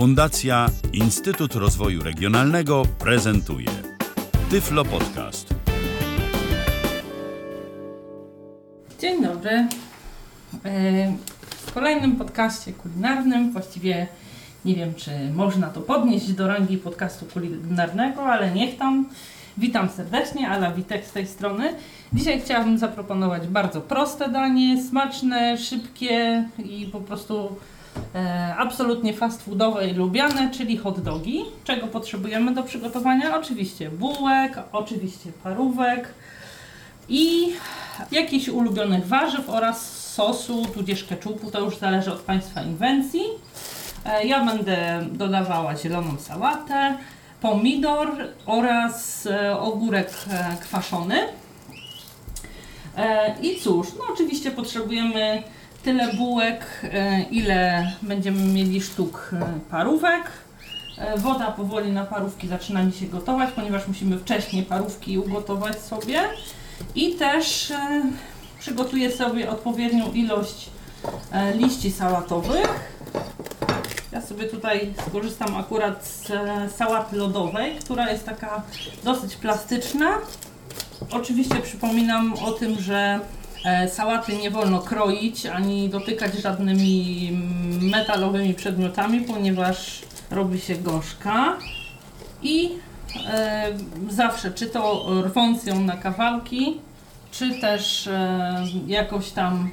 [0.00, 3.68] Fundacja Instytut Rozwoju Regionalnego prezentuje
[4.50, 5.54] Tyflo Podcast.
[9.00, 9.50] Dzień dobry.
[10.64, 11.12] E,
[11.66, 14.06] W kolejnym podcaście kulinarnym, właściwie
[14.64, 19.08] nie wiem, czy można to podnieść do rangi podcastu kulinarnego, ale niech tam.
[19.58, 21.74] Witam serdecznie, Ala Witek z tej strony.
[22.12, 27.56] Dzisiaj chciałabym zaproponować bardzo proste danie, smaczne, szybkie i po prostu
[28.14, 29.44] e, absolutnie fast
[29.90, 31.44] i lubiane, czyli hot dogi.
[31.64, 33.36] Czego potrzebujemy do przygotowania?
[33.36, 36.14] Oczywiście bułek, oczywiście parówek
[37.08, 37.52] i
[38.12, 43.22] jakichś ulubionych warzyw oraz sosu, tudzież keczupu, to już zależy od Państwa inwencji.
[44.04, 46.98] E, Ja będę dodawała zieloną sałatę,
[47.40, 48.08] pomidor
[48.46, 51.18] oraz e, ogórek e, kwaszony.
[52.96, 55.42] E, I cóż, no oczywiście potrzebujemy
[55.82, 60.30] tyle bułek, e, ile będziemy mieli sztuk e, parówek.
[60.98, 66.20] E, Woda powoli na parówki zaczyna mi się gotować, ponieważ musimy wcześniej parówki ugotować sobie.
[66.94, 67.72] I też
[68.58, 70.70] przygotuję sobie odpowiednią ilość
[71.54, 72.92] liści sałatowych.
[74.12, 76.28] Ja sobie tutaj skorzystam akurat z
[76.76, 78.62] sałaty lodowej, która jest taka
[79.04, 80.08] dosyć plastyczna.
[81.10, 83.20] Oczywiście przypominam o tym, że
[83.88, 87.30] sałaty nie wolno kroić ani dotykać żadnymi
[87.80, 91.56] metalowymi przedmiotami, ponieważ robi się gorzka.
[92.42, 92.70] I
[93.26, 93.66] e,
[94.08, 96.80] zawsze, czy to rwąc ją na kawałki,
[97.30, 99.70] czy też e, jakoś tam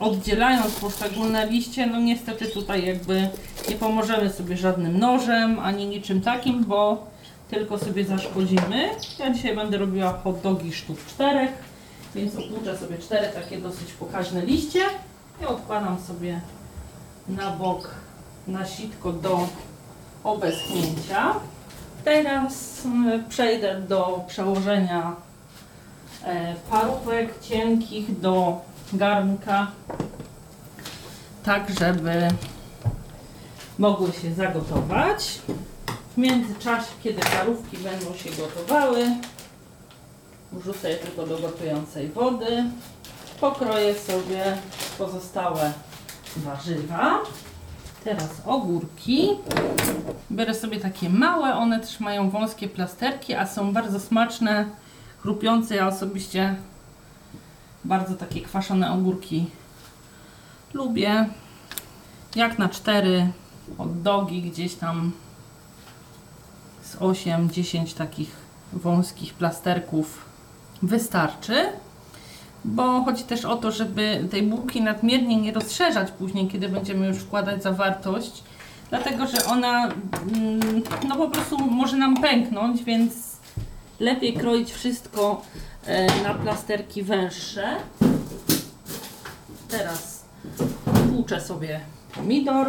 [0.00, 3.28] oddzielając poszczególne liście, no niestety tutaj jakby
[3.68, 7.06] nie pomożemy sobie żadnym nożem, ani niczym takim, bo
[7.50, 8.90] tylko sobie zaszkodzimy.
[9.18, 11.52] Ja dzisiaj będę robiła hot dogi sztuk czterech,
[12.16, 14.80] więc opłuczę sobie cztery takie dosyć pokaźne liście
[15.42, 16.40] i odkładam sobie
[17.28, 17.90] na bok
[18.46, 19.48] na sitko do
[20.24, 21.34] obeschnięcia.
[22.04, 25.16] Teraz mm, przejdę do przełożenia
[26.24, 28.60] e, parówek cienkich do
[28.92, 29.70] garnka,
[31.44, 32.28] tak żeby
[33.78, 35.40] mogły się zagotować.
[36.14, 39.06] W międzyczasie, kiedy parówki będą się gotowały,
[40.52, 42.64] wrzucę je tylko do gotującej wody.
[43.40, 44.56] Pokroję sobie
[44.98, 45.72] pozostałe
[46.36, 47.18] warzywa.
[48.04, 49.30] Teraz ogórki.
[50.32, 54.64] Biorę sobie takie małe, one też mają wąskie plasterki, a są bardzo smaczne,
[55.18, 55.74] chrupiące.
[55.74, 56.56] Ja osobiście
[57.84, 59.46] bardzo takie kwaszone ogórki
[60.74, 61.28] lubię.
[62.36, 63.32] Jak na cztery
[63.78, 65.12] hot dogi gdzieś tam
[66.82, 68.30] z 8-10 takich
[68.72, 70.24] wąskich plasterków
[70.82, 71.54] wystarczy.
[72.64, 77.16] Bo chodzi też o to, żeby tej bułki nadmiernie nie rozszerzać później, kiedy będziemy już
[77.16, 78.42] wkładać zawartość,
[78.90, 83.12] dlatego że ona mm, no po prostu może nam pęknąć, więc
[84.00, 85.42] lepiej kroić wszystko
[85.86, 87.76] e, na plasterki węższe.
[89.68, 90.24] Teraz
[91.08, 91.80] tłuczę sobie
[92.14, 92.66] pomidor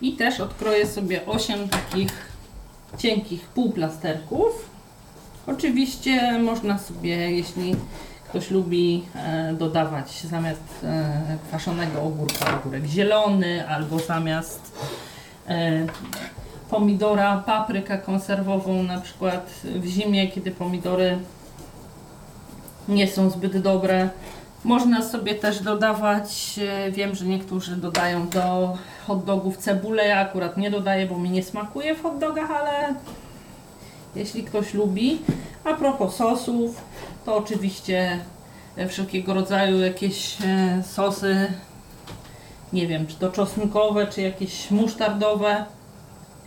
[0.00, 2.12] i też odkroję sobie 8 takich
[2.98, 4.73] cienkich półplasterków.
[5.46, 7.76] Oczywiście można sobie, jeśli
[8.28, 14.72] ktoś lubi e, dodawać zamiast e, kwaszonego ogórka ogórek zielony albo zamiast
[15.48, 15.86] e,
[16.70, 21.18] pomidora paprykę konserwową na przykład w zimie, kiedy pomidory
[22.88, 24.08] nie są zbyt dobre.
[24.64, 30.56] Można sobie też dodawać, e, wiem, że niektórzy dodają do hot dogów cebulę, ja akurat
[30.56, 32.94] nie dodaję, bo mi nie smakuje w hot dogach, ale
[34.16, 35.18] jeśli ktoś lubi.
[35.64, 36.80] A propos sosów,
[37.24, 38.18] to oczywiście
[38.76, 41.52] e, wszelkiego rodzaju jakieś e, sosy,
[42.72, 45.64] nie wiem, czy to czosnkowe, czy jakieś musztardowe.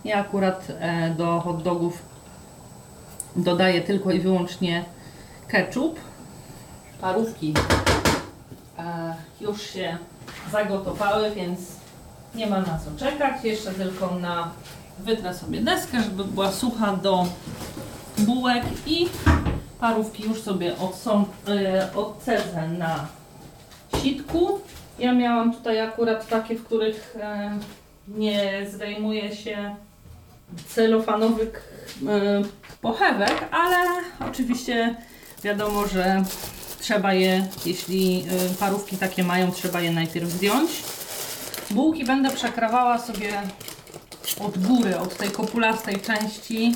[0.05, 2.01] Ja akurat e, do hot dogów
[3.35, 4.85] dodaję tylko i wyłącznie
[5.47, 5.99] ketchup.
[7.01, 7.53] Parówki
[9.41, 9.97] już się
[10.51, 11.59] zagotowały, więc
[12.35, 13.43] nie ma na co czekać.
[13.43, 14.51] Jeszcze tylko na
[14.99, 17.25] wytrę sobie deskę, żeby była sucha do
[18.17, 19.07] bułek i
[19.79, 23.07] parówki już sobie odsą, e, odcedzę na
[24.01, 24.59] sitku.
[24.99, 27.59] Ja miałam tutaj akurat takie, w których e,
[28.07, 29.75] nie zdejmuje się
[30.67, 31.73] celofanowych
[32.07, 32.41] e,
[32.81, 33.77] pochewek, ale
[34.29, 34.95] oczywiście
[35.43, 36.23] wiadomo, że
[36.79, 38.25] trzeba je, jeśli
[38.59, 40.69] parówki takie mają, trzeba je najpierw zdjąć.
[41.71, 43.29] Bułki będę przekrawała sobie
[44.35, 46.73] od góry, od tej kopulastej części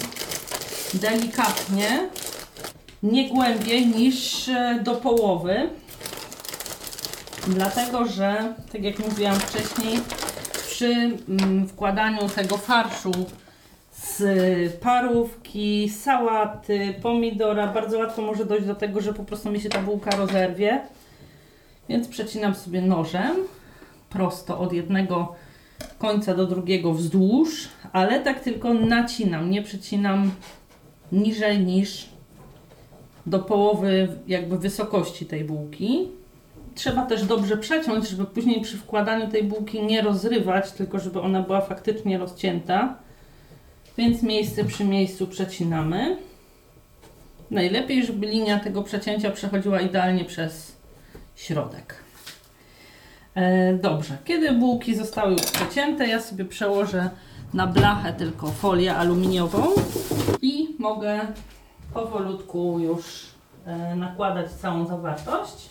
[0.93, 2.09] delikatnie,
[3.03, 5.69] nie głębiej niż e, do połowy.
[7.47, 9.99] Dlatego, że, tak jak mówiłam wcześniej,
[10.67, 13.11] przy mm, wkładaniu tego farszu
[13.93, 19.69] z parówki, sałaty, pomidora, bardzo łatwo może dojść do tego, że po prostu mi się
[19.69, 20.81] ta bułka rozerwie.
[21.89, 23.35] Więc przecinam sobie nożem
[24.09, 25.35] prosto od jednego
[25.97, 30.31] końca do drugiego wzdłuż, ale tak tylko nacinam, nie przecinam
[31.11, 32.09] niżej niż
[33.25, 36.07] do połowy jakby wysokości tej bułki.
[36.75, 41.41] Trzeba też dobrze przeciąć, żeby później przy wkładaniu tej bułki nie rozrywać, tylko żeby ona
[41.41, 42.95] była faktycznie rozcięta.
[43.97, 46.17] Więc miejsce przy miejscu przecinamy.
[47.51, 50.75] Najlepiej, żeby linia tego przecięcia przechodziła idealnie przez
[51.35, 51.95] środek.
[53.35, 57.09] E, dobrze, kiedy bułki zostały już przecięte, ja sobie przełożę
[57.53, 59.67] na blachę tylko folię aluminiową
[60.41, 61.19] i mogę
[61.93, 63.25] powolutku już
[63.65, 65.69] e, nakładać całą zawartość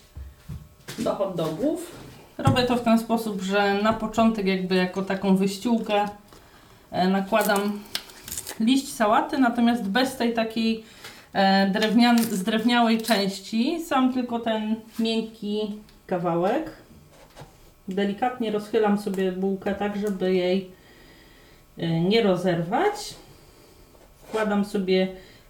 [0.98, 1.96] do hot dogów.
[2.38, 6.08] Robię to w ten sposób, że na początek jakby jako taką wyściółkę
[6.90, 7.80] e, nakładam
[8.60, 10.84] liść sałaty, natomiast bez tej takiej
[11.72, 16.70] drewnian, zdrewniałej części, sam tylko ten miękki kawałek.
[17.94, 20.70] Delikatnie rozchylam sobie bułkę tak, żeby jej
[21.78, 23.14] e, nie rozerwać.
[24.28, 25.08] Wkładam sobie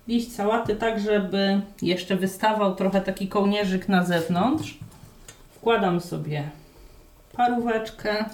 [0.09, 4.79] liść sałaty tak, żeby jeszcze wystawał trochę taki kołnierzyk na zewnątrz.
[5.51, 6.51] Wkładam sobie
[7.33, 8.25] paróweczkę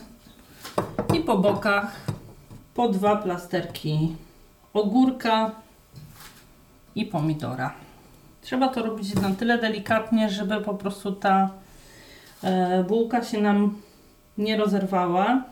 [1.15, 2.07] i po bokach
[2.75, 4.17] po dwa plasterki
[4.73, 5.51] ogórka
[6.95, 7.75] i pomidora.
[8.43, 11.51] Trzeba to robić na tyle delikatnie, żeby po prostu ta
[12.43, 13.81] e, bułka się nam
[14.39, 15.43] nie rozerwała.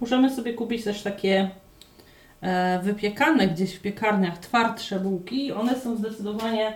[0.00, 1.50] Możemy sobie kupić też takie
[2.40, 5.52] e, wypiekane gdzieś w piekarniach twardsze bułki.
[5.52, 6.72] One są zdecydowanie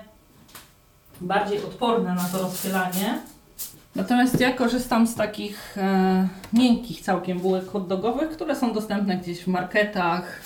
[1.21, 3.19] bardziej odporne na to rozchylanie.
[3.95, 9.41] Natomiast ja korzystam z takich e, miękkich całkiem bułek hot dogowych, które są dostępne gdzieś
[9.45, 10.41] w marketach,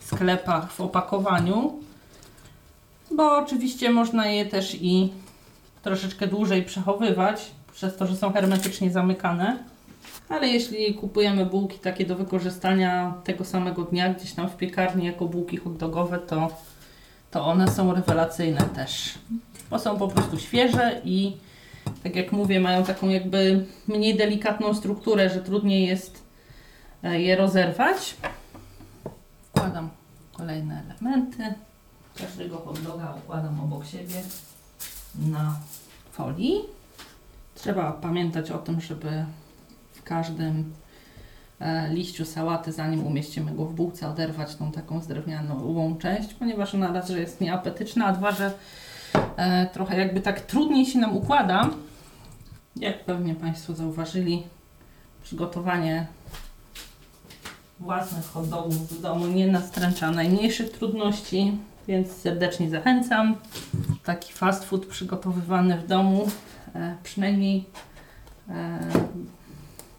[0.00, 1.74] sklepach, w opakowaniu.
[3.10, 5.12] Bo oczywiście można je też i
[5.82, 9.58] troszeczkę dłużej przechowywać, przez to, że są hermetycznie zamykane.
[10.28, 15.24] Ale jeśli kupujemy bułki takie do wykorzystania tego samego dnia gdzieś tam w piekarni jako
[15.26, 16.48] bułki hot dogowe, to,
[17.30, 19.14] to one są rewelacyjne też.
[19.70, 21.36] Bo są po prostu świeże i
[22.02, 26.22] tak jak mówię, mają taką jakby mniej delikatną strukturę, że trudniej jest
[27.02, 28.16] e, je rozerwać.
[29.48, 29.90] Wkładam
[30.32, 31.54] kolejne elementy.
[32.18, 34.22] Każdego hot doga układam obok siebie
[35.18, 35.56] na
[36.12, 36.60] folii.
[37.54, 39.24] Trzeba pamiętać o tym, żeby
[40.06, 40.72] każdym
[41.60, 46.92] e, liściu sałaty, zanim umieścimy go w bułce, oderwać tą taką zdrewnianą część, ponieważ ona
[46.92, 48.52] raz, że jest nieapetyczna, a dwa, że
[49.36, 51.70] e, trochę jakby tak trudniej się nam układa.
[52.76, 54.42] Jak pewnie Państwo zauważyli,
[55.22, 56.06] przygotowanie
[57.80, 63.36] własnych hot dogów w domu nie nastręcza najmniejszych trudności, więc serdecznie zachęcam.
[64.04, 66.28] Taki fast food przygotowywany w domu
[66.74, 67.64] e, przynajmniej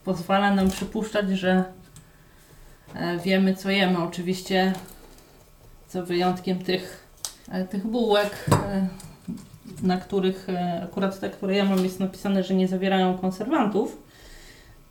[0.08, 1.64] pozwala nam przypuszczać, że
[2.96, 3.98] e, wiemy co jemy.
[3.98, 4.74] Oczywiście
[5.88, 7.08] co wyjątkiem tych,
[7.52, 8.88] e, tych bułek, e,
[9.84, 10.48] na których
[10.84, 13.98] akurat te, które ja mam jest napisane, że nie zawierają konserwantów.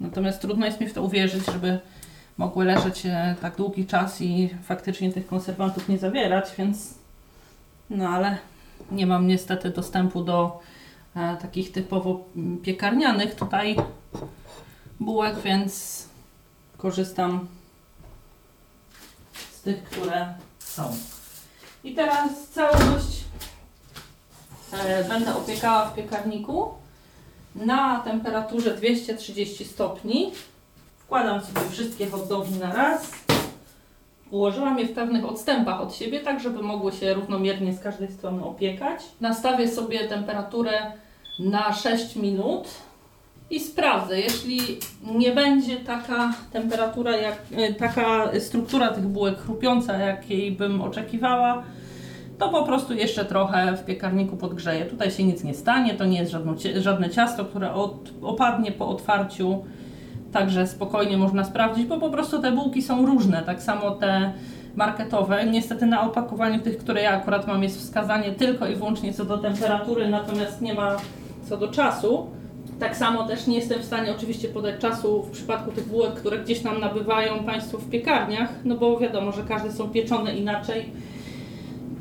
[0.00, 1.78] Natomiast trudno jest mi w to uwierzyć, żeby
[2.38, 3.02] mogły leżeć
[3.40, 6.94] tak długi czas i faktycznie tych konserwantów nie zawierać, więc
[7.90, 8.38] no ale
[8.90, 10.60] nie mam niestety dostępu do
[11.14, 12.24] takich typowo
[12.62, 13.76] piekarnianych tutaj
[15.00, 16.04] bułek, więc
[16.78, 17.48] korzystam
[19.52, 20.96] z tych, które są.
[21.84, 23.24] I teraz całość
[24.72, 26.74] e, będę opiekała w piekarniku
[27.54, 30.32] na temperaturze 230 stopni.
[30.98, 33.12] Wkładam sobie wszystkie hot dogi na raz.
[34.30, 38.44] Ułożyłam je w pewnych odstępach od siebie, tak żeby mogły się równomiernie z każdej strony
[38.44, 39.00] opiekać.
[39.20, 40.92] Nastawię sobie temperaturę
[41.38, 42.68] na 6 minut
[43.50, 44.20] i sprawdzę.
[44.20, 44.58] Jeśli
[45.14, 51.62] nie będzie taka temperatura, jak, e, taka struktura tych bułek chrupiąca, jakiej bym oczekiwała,
[52.38, 54.86] to po prostu jeszcze trochę w piekarniku podgrzeję.
[54.86, 56.34] Tutaj się nic nie stanie, to nie jest
[56.76, 59.64] żadne, ciasto, które od, opadnie po otwarciu.
[60.32, 64.32] Także spokojnie można sprawdzić, bo po prostu te bułki są różne, tak samo te
[64.74, 65.46] marketowe.
[65.46, 69.38] Niestety na opakowaniu tych, które ja akurat mam, jest wskazanie tylko i wyłącznie co do
[69.38, 70.96] temperatury, natomiast nie ma
[71.48, 72.26] co do czasu.
[72.80, 76.38] Tak samo też nie jestem w stanie oczywiście podać czasu w przypadku tych bułek, które
[76.38, 80.92] gdzieś nam nabywają Państwo w piekarniach, no bo wiadomo, że każde są pieczone inaczej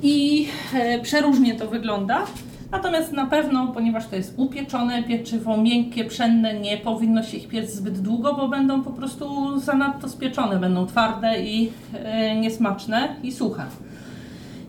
[0.04, 2.26] i e, przeróżnie to wygląda.
[2.72, 7.72] Natomiast na pewno, ponieważ to jest upieczone pieczywo, miękkie, pszenne, nie powinno się ich piec
[7.72, 13.66] zbyt długo, bo będą po prostu zanadto spieczone, będą twarde i e, niesmaczne i suche.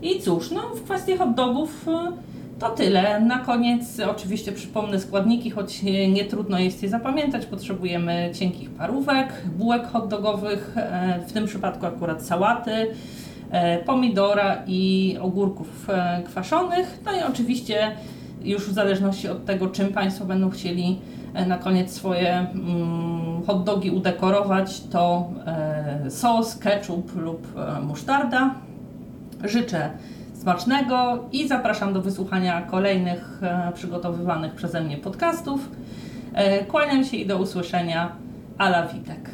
[0.02, 2.12] I cóż, no w kwestii hot dogów e,
[2.58, 3.20] to tyle.
[3.20, 7.46] Na koniec oczywiście przypomnę składniki, choć nie trudno jest je zapamiętać.
[7.46, 12.86] Potrzebujemy cienkich parówek, bułek hot dogowych, e, w tym przypadku akurat sałaty,
[13.50, 17.00] e, pomidora i ogórków e, kwaszonych.
[17.04, 17.92] No i oczywiście
[18.42, 20.98] już w zależności od tego, czym Państwo będą chcieli
[21.46, 25.30] na koniec swoje mm, hot dogi udekorować, to
[26.08, 27.46] sos, ketchup lub
[27.82, 28.54] musztarda.
[29.44, 29.90] Życzę
[30.46, 35.60] smacznego i zapraszam do wysłuchania kolejnych e, przygotowywanych przeze mnie podcastów.
[36.34, 38.12] E, kłaniam się i do usłyszenia.
[38.58, 39.30] Ala Witek.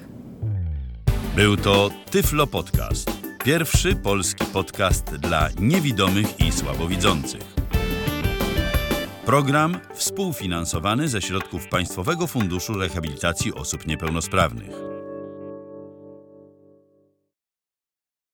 [1.37, 3.11] Był to Tyflo Podcast.
[3.45, 7.55] Pierwszy polski podcast dla niewidomych i słabowidzących.
[9.27, 14.92] Program współfinansowany ze środków Państwowego Funduszu Rehabilitacji Osób Niepełnosprawnych.